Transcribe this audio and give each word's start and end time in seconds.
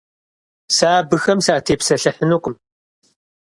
Сэ 0.75 0.87
абыхэм 0.99 1.39
сатепсэлъыхьынукъым. 1.45 2.55